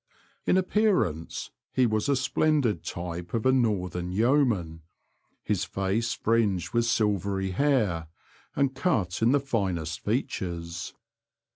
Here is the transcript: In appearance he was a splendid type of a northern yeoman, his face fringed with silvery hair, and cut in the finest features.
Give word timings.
In 0.47 0.57
appearance 0.57 1.51
he 1.71 1.85
was 1.85 2.09
a 2.09 2.15
splendid 2.15 2.83
type 2.83 3.35
of 3.35 3.45
a 3.45 3.51
northern 3.51 4.11
yeoman, 4.11 4.81
his 5.43 5.63
face 5.63 6.13
fringed 6.15 6.73
with 6.73 6.85
silvery 6.85 7.51
hair, 7.51 8.07
and 8.55 8.73
cut 8.73 9.21
in 9.21 9.31
the 9.31 9.39
finest 9.39 9.99
features. 9.99 10.95